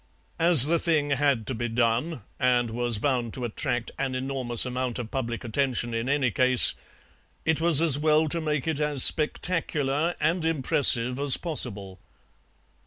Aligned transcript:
As 0.39 0.65
the 0.65 0.79
thing 0.79 1.11
had 1.11 1.45
to 1.45 1.53
be 1.53 1.69
done, 1.69 2.23
and 2.39 2.71
was 2.71 2.97
bound 2.97 3.35
to 3.35 3.45
attract 3.45 3.91
an 3.99 4.15
enormous 4.15 4.65
amount 4.65 4.97
of 4.97 5.11
public 5.11 5.43
attention 5.43 5.93
in 5.93 6.09
any 6.09 6.31
case, 6.31 6.73
it 7.45 7.61
was 7.61 7.81
as 7.81 7.99
well 7.99 8.27
to 8.29 8.41
make 8.41 8.67
it 8.67 8.79
as 8.79 9.03
spectacular 9.03 10.15
and 10.19 10.43
impressive 10.43 11.19
as 11.19 11.37
possible. 11.37 11.99